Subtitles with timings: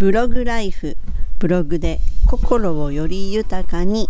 [0.00, 0.96] ブログライフ
[1.38, 4.08] ブログで心をより豊かに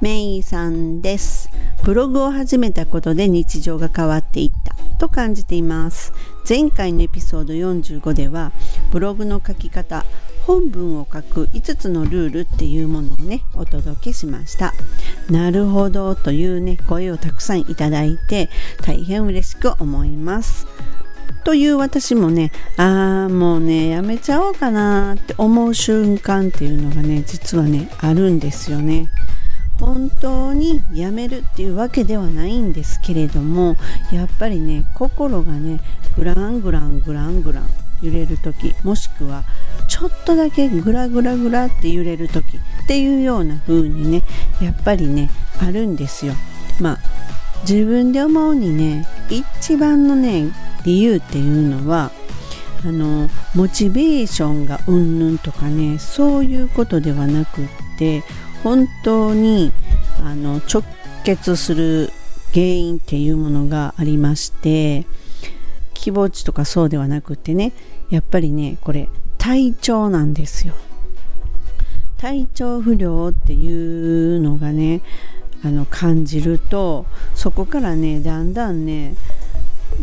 [0.00, 1.50] メイさんです。
[1.84, 4.74] ブログを始めたことで日常が変わっていった。
[4.96, 6.14] と感じています。
[6.48, 8.50] 前回のエピソード45では
[8.90, 10.06] ブログの書き方
[10.46, 14.72] 本文を書く5つのルールっていうものをねお届けしました。
[15.28, 18.48] なるほどというね声をたくさんいただいて
[18.80, 20.66] 大変嬉しく思います。
[21.46, 29.08] という私もねああもうねやめちゃおうかなって思う瞬間っていうのがね実はねあるんですよね。
[29.78, 33.76] 本当にやめるっていうわけではないんですけれども
[34.10, 35.78] やっぱりね心がね
[36.16, 37.68] グラングラングラングラン
[38.02, 39.44] 揺れる時もしくは
[39.86, 44.24] ちょっとだけグラグラグラって揺れる時っていうような風にね
[44.60, 46.34] やっぱりねあるんですよ。
[46.80, 46.98] まあ
[47.62, 50.52] 自分で思うにね一番のね
[50.84, 52.10] 理由っていうのは
[52.84, 58.22] あのモチベーションがうんぬんとかねそういうことではなくって
[58.62, 59.72] 本当に
[60.22, 60.84] あの直
[61.24, 62.10] 結する
[62.52, 65.06] 原因っていうものがありまして
[65.94, 67.72] 気持ちとかそうではなくってね
[68.10, 70.74] やっぱりねこれ体調なんですよ。
[72.16, 75.02] 体調不良っていうのがね
[75.66, 79.16] あの感じるとそこからねだんだんね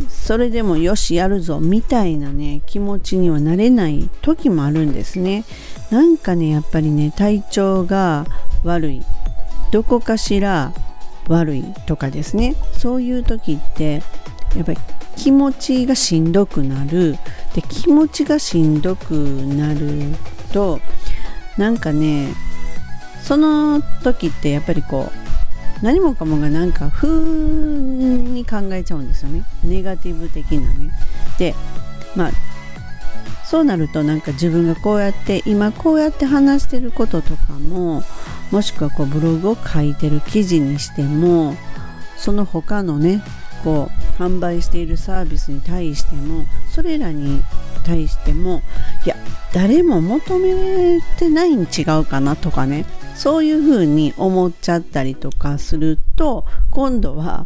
[0.09, 5.45] それでもよしやるぞみたいなね気持ちにはなれない時もあるんですね。
[5.91, 8.25] なんかねやっぱりね体調が
[8.63, 9.03] 悪い
[9.71, 10.73] どこかしら
[11.27, 12.55] 悪いとかですね。
[12.73, 14.01] そういう時って
[14.55, 14.79] やっぱり
[15.15, 17.17] 気持ちがしんどくなる。
[17.53, 20.15] で気持ちがしんどくなる
[20.51, 20.79] と
[21.57, 22.33] なんかね
[23.21, 25.22] その時ってやっぱりこう
[25.83, 29.45] 何もかもがなんか風に考えちゃうんですよね。
[29.63, 30.91] ネガティブ的なね。
[31.37, 31.53] で
[32.15, 32.31] まあ
[33.45, 38.01] そうなるとなんか自分がこうやって今こうやって話してることとかも
[38.49, 41.55] もしくはこうブログを書いてる記事にしても
[42.17, 43.21] その他のね
[43.63, 47.43] こう販売しているサービスに対してもそれらに
[47.85, 48.61] 対しても
[49.05, 49.15] いや
[49.53, 52.85] 誰も求めてないに違うかなとかね。
[53.15, 57.45] そういうふうに思っちゃったりとかすると今度は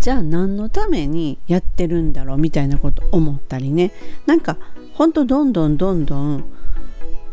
[0.00, 3.92] じゃあ何のためにやってるんだろうみたいなこと思ったりね。
[4.26, 4.56] なんか
[4.94, 6.44] ほんとどんどんどんどん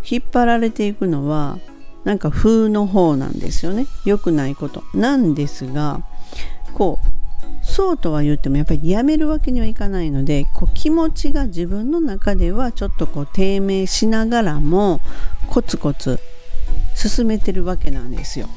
[0.10, 1.60] 引っ張られていくのは
[2.04, 3.86] なんか風の方なんですよね。
[4.04, 4.84] 良くないこと。
[4.94, 6.02] なんですが
[7.75, 15.02] そうとは言ってもやっぱりやめるわけにはいかないのでこう気持ちが自分の中ではちょっとこう低迷しながらも
[15.50, 16.22] コツコツ
[16.96, 18.47] 進めてるわけなんですよ。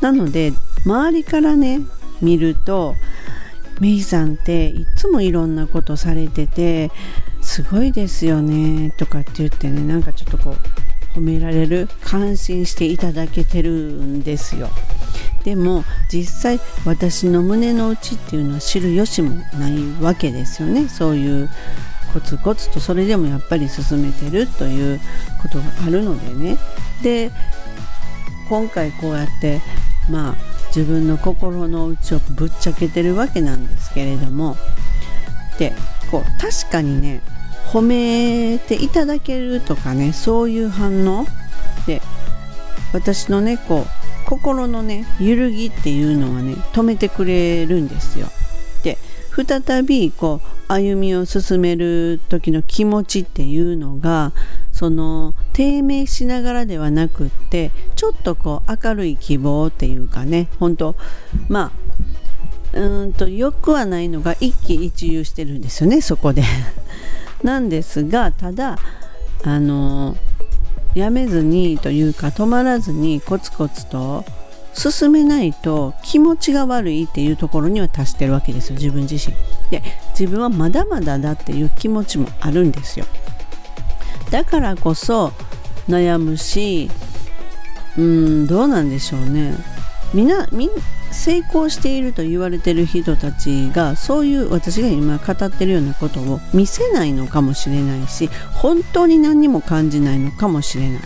[0.00, 0.52] なので
[0.84, 1.78] 周りからね
[2.20, 2.96] 見ると
[3.78, 6.90] メイさんっていつもいろんなことされてて
[7.40, 10.56] すごいですよねとかって言ってねなんかちょっとこ
[11.14, 14.70] う褒められる感心していただけてるんですよ。
[15.44, 20.88] でも実際私の胸の内っていうのは知る由もないわけですよね。
[20.88, 21.50] そういう
[22.12, 25.00] コツコツとそれでもやっぱり進めてるという
[25.42, 26.58] ことがあるのでね。
[27.02, 27.30] で
[28.48, 29.60] 今回こうやって
[30.10, 30.34] まあ
[30.68, 34.56] 自分の心の内をぶっちゃけてるわけなんですけれども。
[35.58, 35.72] で
[36.10, 37.20] こう確かにね
[37.70, 41.26] 褒めていただけるとかねそういう反応。
[41.86, 42.00] で
[42.92, 48.28] 私のねこう心のね揺るぎっていうのはね止めてくれるんですよ。
[48.82, 48.98] で
[49.34, 54.32] 再びこう歩みを進める時の気持ちっていうのが
[54.72, 60.96] その低迷しながらではなくってちょっとこう明るい希望っていうかね本当
[61.48, 61.72] ま
[62.72, 66.42] あうんとよくはないのが一喜一憂してるんですよねそこで
[67.42, 68.78] なんですがただ
[69.44, 70.16] あの
[70.94, 74.24] やめずにというか止まらずにコツコツと
[74.74, 79.34] 進めないと気持ちが悪いっていうところには達してるわけですよ自分自身。
[79.70, 79.82] で
[80.18, 83.06] 自分はまだまだだっていう気持ちもあるんですよ。
[84.30, 85.32] だからこそ
[85.88, 86.90] 悩むし
[87.96, 89.54] うんどうなんでしょうね。
[90.12, 90.68] みんなみ
[91.14, 101.02] 成功していると言われてる人たちがそういう私が今語ってるようなことを見せないのかもしれないし本当に何にも感じないのかもしれない。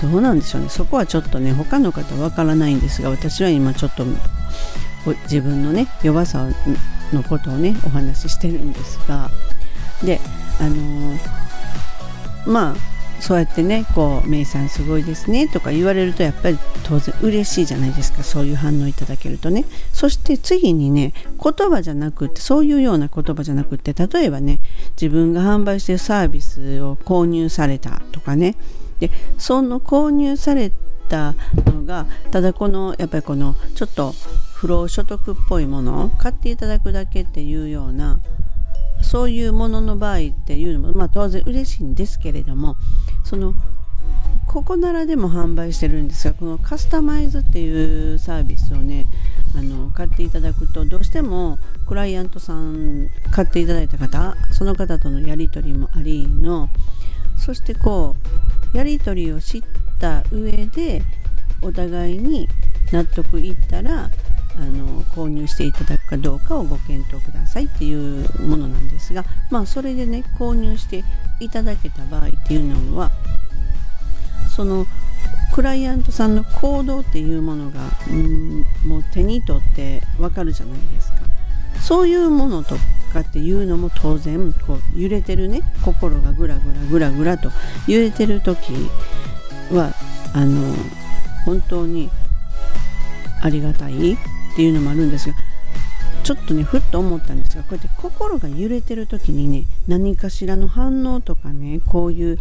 [0.00, 0.68] どうなんでしょうね。
[0.68, 4.04] そこはちょっとね他の方わからないんですが私は今ちょっと
[5.24, 6.48] 自分のね弱さ
[7.12, 9.30] のことをねお話ししてるんですが。
[10.02, 10.20] で
[10.58, 11.18] あのー、
[12.46, 12.91] まあ
[13.22, 18.24] そうやってねこう「メイさんすごいですね」とか言われるとやっぱり当然嬉しいじゃないですか。
[18.24, 19.64] そういう反応いただけるとね。
[19.92, 24.58] そして次にね言葉じゃなくってそういうような言葉じゃなくって例えばね
[25.00, 28.56] 自分が販売してるサービスを購入されたとかね。
[28.98, 30.72] でその購入され
[31.08, 31.34] た
[31.66, 34.14] のがただこのやっぱりこのちょっと
[34.54, 38.18] 不労所得っぽいものを買っていただくだけっていうような
[39.02, 42.76] そういうものの場合っていうのも、まあ、当然嬉しいんですけれども
[43.24, 43.54] その
[44.46, 49.06] ここならでも販売してるんですがこのカスタマイズっていうサービスをね
[49.56, 56.68] あの買っていただくとどうしてもクライアントさん買っていただいた方その方とのやり取りもありの
[57.36, 58.14] そしてこ
[58.74, 59.62] うやり取りを知っ
[59.98, 61.02] た上で
[61.62, 62.48] お互いに
[62.92, 64.10] 納得いったら
[64.56, 71.04] あの購入していただくかどうかをご検討くださいっていうものなんですがまあそれでね購入して
[71.40, 73.10] いただけた場合っていうのは
[74.54, 74.86] その
[75.54, 81.18] クライアントさんの行動っていうものがうんもう手に取ってわかるじゃないですか。
[81.80, 82.76] そういうものと
[83.12, 87.50] かっていうのも当然こう揺れてるね心がぐらぐらぐらぐらと
[87.86, 88.72] 揺れてる時
[89.70, 89.92] は
[90.32, 90.74] あの
[91.44, 92.08] 本当に
[93.42, 94.16] ありがたい
[94.52, 95.36] っていうのもあるんですが
[96.22, 102.38] ちょっとねふっと思ったんですがこうやって心が揺れてる時にね何かしらの反応とかねこういう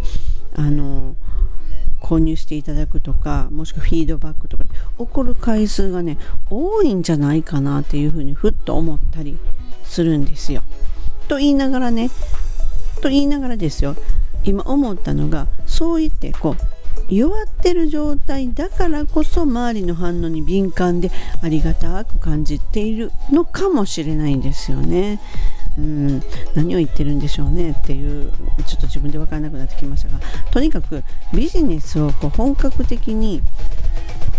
[0.56, 1.16] あの
[2.02, 4.66] 購入していただくとかもしくはフィードバックとか
[4.98, 6.18] 起こる回数がね
[6.50, 9.38] 多いんじゃないかなっていうふうにふっと思ったり
[9.84, 10.64] するんですよ。
[11.28, 12.10] と言いながらね
[13.02, 13.96] と言いながらですよ
[14.44, 16.81] 今思ったのがそう言ってこう
[17.12, 21.12] 弱ってる状態だからこそ周りの反応に敏感で
[21.42, 25.19] ありがたく感じているのかもしれないんですよね。
[25.78, 26.22] うん、
[26.54, 28.31] 何を言ってるんでしょうねっていう
[28.66, 30.19] ちょっと自分で分からなくなってきましたが
[30.52, 31.02] とにかく
[31.34, 33.42] ビジネスをこう本格的に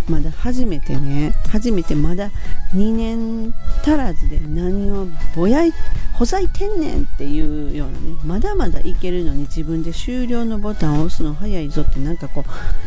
[0.09, 2.31] まだ初めてね初めてまだ
[2.75, 5.73] 2年足らずで何をぼやい
[6.13, 12.45] ほざいてんねんっていうようなねまだまだいけるのに自分で終了のボタンを押すの早いぞってなんかこ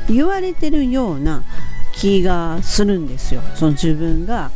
[0.09, 1.43] う言われてるような
[1.95, 3.41] 気がするんですよ。
[3.55, 4.51] その自分が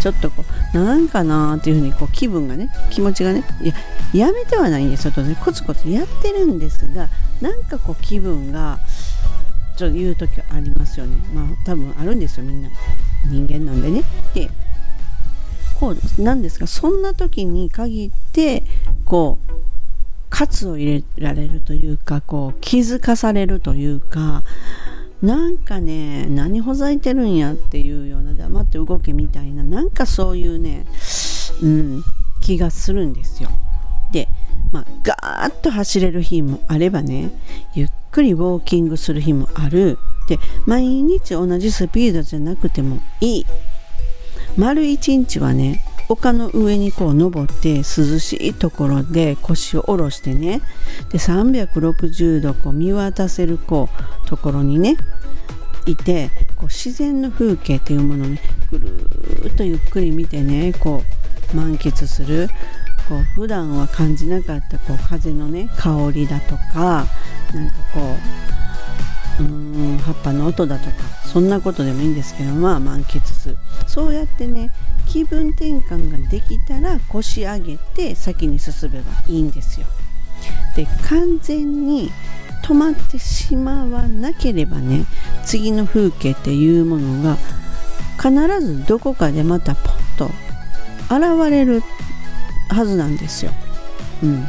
[0.00, 0.44] ちょっとこ
[0.74, 3.74] うなんかなーっていうふうにこう気分がね気持ちがねいや
[4.26, 5.12] やめてはないんですよ。
[5.12, 7.08] とねコツコツやってるんですが
[7.40, 8.78] なんかこう気分が
[9.76, 11.16] ちょっと言う時ありますよね。
[11.34, 12.70] まあ多分あるんですよみんな。
[13.26, 14.02] 人間なんでね。
[14.34, 14.50] で
[15.78, 18.62] こうなんですがそんな時に限って
[19.04, 19.52] こう
[20.30, 24.42] 喝を入れられるというかこう気づかされるというか
[25.22, 30.86] なんかね何ほざいてるんやっていうような黙って動けみたいななんかそういうね、
[31.62, 32.04] うん、
[32.40, 33.50] 気がするんですよ。
[34.12, 34.28] で
[34.72, 37.30] まあガーッと走れる日もあればね
[37.74, 39.98] ゆっくりウォーキングする日もある。
[40.26, 43.46] で毎日同じスピードじゃなくてもいい。
[44.56, 50.62] 丸一日はね丘の上にこう登って涼しいところで腰を下ろしてね。
[51.10, 53.90] で360度こう見渡せるこ
[54.24, 54.96] うところにね
[55.84, 58.40] いてこう自然の風景っていうものをね
[58.70, 61.02] ぐるーっとゆっくり見てねこ
[61.52, 62.48] う満喫する。
[63.08, 67.06] こう普段は感じなかったこう風のね香りだとか
[67.54, 68.16] なんかこ
[69.40, 70.92] ううん葉っぱの音だとか
[71.24, 73.56] そんなことでもいいんですけどまあ満喫する
[73.86, 74.72] そうやってね
[75.06, 79.86] 気分転換ができたら腰上げて先に進めばいいんですよ。
[80.74, 82.10] で完全に
[82.62, 85.06] 止まってしまわなければね
[85.44, 87.36] 次の風景っていうものが
[88.18, 90.30] 必ずどこかでまたポッと
[91.08, 91.82] 現れる
[92.68, 93.52] はずなんですよ。
[94.22, 94.46] うん、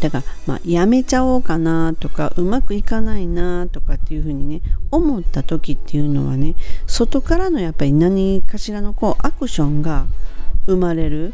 [0.00, 6.54] だから、まあ、やめちゃおうかなとかうまくいかないなとかっていうふうにね思った時っていうのはね
[6.86, 10.06] 外からのやっぱり何かしらのこうアクションが
[10.66, 11.32] 生まれる。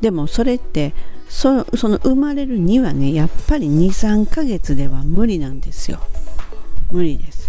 [0.00, 0.92] でもそれって
[1.28, 6.00] そその生まれるにはねやっぱり23ヶ月では無理なんですよ。
[6.90, 7.45] 無理です。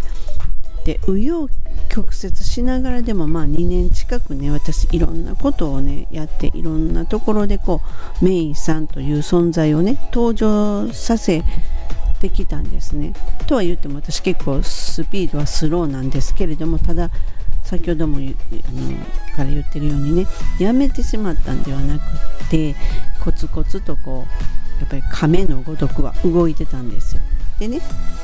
[0.87, 1.53] で紆余
[1.89, 7.81] 曲折しながらでもまあ2年近くね私いろんなことをねやっていろんなところでこ
[8.21, 11.43] うメイさんという存在をね登場させ
[12.21, 13.13] てきたんですね。
[13.47, 17.11] とは言っても私結構スピードはスローなんですけれどもただ
[17.63, 18.25] 先ほどもあの
[19.35, 20.25] から言ってるようにね
[20.57, 22.77] やめてしまったんではなくって
[23.21, 27.21] コツコツとこうやっぱり亀のごとくは動いてたんですよ。
[27.59, 27.81] でね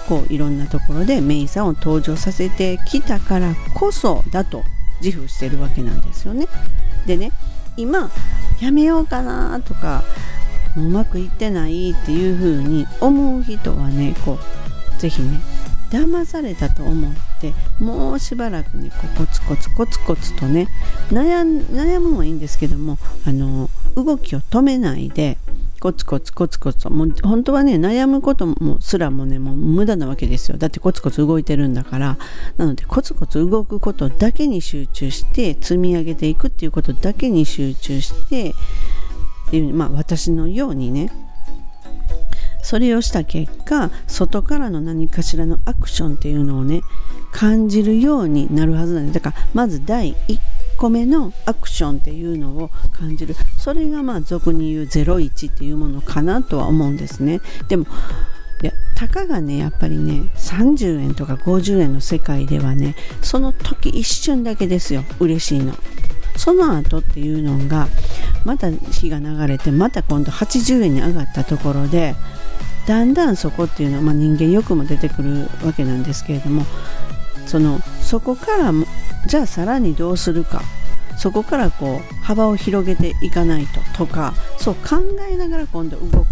[0.08, 4.64] こういろんなところでメイさんを登場させてきたからこそだと
[5.02, 6.48] 自負してるわけなんですよね。
[7.06, 7.32] でね
[7.76, 8.12] 今
[8.62, 10.04] やめようかなとか
[10.76, 14.40] もううまくいってないっていう風に思う人はねこう
[15.00, 15.42] 是非ね
[15.90, 20.68] 騙されたと思ってもうしばらくねこうコツコツコツコツとね
[21.10, 22.98] 悩悩むのはいいんですけども
[23.28, 25.38] あの動きを止めないで
[25.84, 26.84] コツコツコツコツ。
[26.84, 30.58] ともう本当はね悩むこともすらもねもう無駄なわけですよ。
[30.58, 32.18] だってコツコツ動いてるんだから。
[32.56, 38.54] なのでコツコツ動くことだけに集中して積み上げていくっていうことだけに集中してっ
[39.52, 41.12] ていうまあ私のようにね。
[42.62, 46.80] それをした結果外からの何かしらのアクションっていうのをね
[47.34, 49.16] 感じるようになるはずなんです。
[49.16, 50.40] だからまず第1
[50.78, 53.36] 個目のアクションっていうのを感じる。
[53.58, 57.42] それがまあ俗に言う01っていうものかなとは思うんですね。
[57.68, 57.86] でも
[58.62, 65.04] いやたかがねやっぱりね30円とか50円の世界ではねその時一瞬だけですよ。
[65.20, 65.74] 嬉しいの。
[66.36, 67.88] その後っていうのが
[68.44, 72.16] また日が流れてまた今度80円に上がったところで
[72.88, 76.66] だんだんそこっていうのは、まあ、人間欲も出てくるわけなんですけれども
[77.46, 77.80] その
[78.14, 78.72] そこから
[79.26, 80.62] じゃあさらにどうするか。
[81.18, 84.36] そこからこう幅を広げていかないととか。
[84.60, 86.24] そう考えながら今度動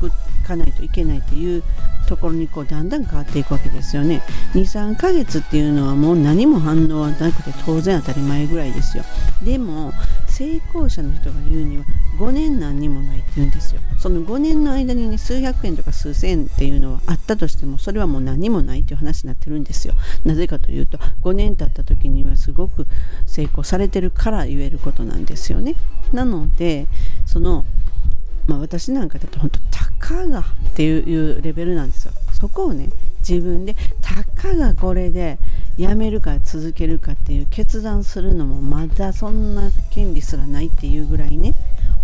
[0.46, 1.64] かないといけないという
[2.08, 4.22] ところにこうだんだん変わっていくわけですよね。
[4.54, 9.04] 23ヶ月っていうのはもう何も反応はなくて当然当たり前ぐらいですよ。
[9.42, 9.92] でも
[10.42, 11.84] 成功者の人が言うには
[12.18, 13.82] 5年何にもないって言うんですよ。
[14.00, 19.94] その5年の間にね数百円とか数千円っていうのはあったとしてもそれはもう何もないっていう話になってるんですよ。
[20.26, 22.88] なぜかというと5年経った時にはすごく
[23.28, 25.76] 成功されてるから言えることなんですよね。
[26.12, 26.88] なので
[27.28, 27.64] その
[28.48, 30.44] まあ、私なんかだと本当たかがっ
[30.74, 32.14] ていうレベルなんですよ。
[32.34, 32.90] そこをね
[33.28, 35.38] 自分でたかがこれで
[35.78, 41.54] やめるか続けるかっていう決断するのもまだそんな権利すらないっていうぐらいね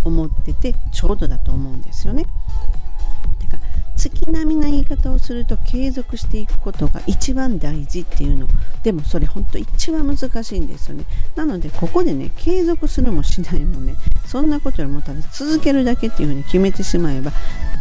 [0.03, 2.25] 思っててちょうどだと思うんですよね。
[3.41, 3.63] だか
[3.95, 8.47] 月並みな言い方をすると継続していくことが一番大事っていうの。
[8.83, 11.03] でもそれ本当一番難しいんですよね。
[11.35, 13.95] なのでここでね継続するもしないもね
[14.25, 17.31] そんなことよりもただ続けるだけっていうふうに決めてしまえば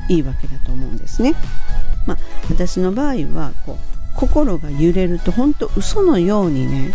[0.08, 1.34] いいわけだと思うんですね。
[2.06, 2.18] まあ
[2.50, 6.94] 私の場合はこう心が揺れると本当嘘のようにね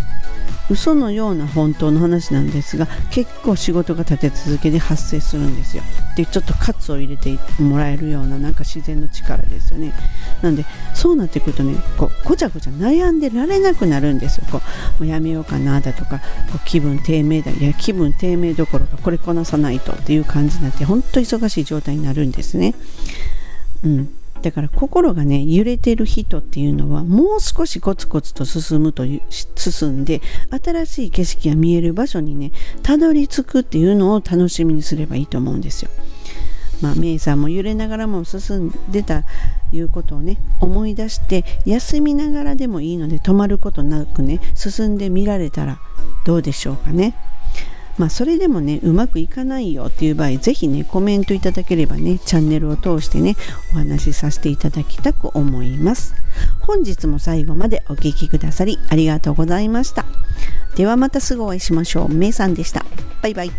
[0.69, 5.83] 嘘のような本当の話なんですが結構仕事が立て続けで発生するんですよ。
[6.15, 9.93] でちょっとカツを入れてもらえるようななんか自然の力ですよね。
[10.41, 14.45] なんでそうなってくるとねこうごちゃごちゃ悩んでられなくなるんですよ。
[14.49, 14.61] こ
[14.99, 16.23] うもうやめようかなだとかこ
[16.55, 22.75] う気分低迷だいや気分低迷どころかこれこなさないとっていう感じになって本当忙しい状態になるんですね。
[23.83, 24.09] うん。
[24.41, 30.21] だから心がね揺れてる人っていうのはもう少しコツコツと進むという進んで
[30.63, 32.51] 新しい景色が見える場所にね
[32.83, 35.91] たどり着くっていうのを楽しみにすればいいと思うんですよ。
[36.81, 39.23] まあ、メイさんも揺れながらも進んでた
[39.71, 45.79] いうことをね思い出して休みながらでもいいので止まることなくね進んでみられたら
[46.25, 47.15] どうでしょうかね。
[48.01, 53.35] まあ、それでもねうまくいかないよっていう場合是非ねコメントいただければねチャンネルを通してね
[53.73, 56.15] お話しさせていただきたく思います。
[56.61, 60.05] 本日も最後までお聴きくださりありがとうございました。
[60.75, 62.09] ではまたすぐお会いしましょう。
[62.09, 62.83] めいさんでした。
[63.21, 63.51] バイバイ。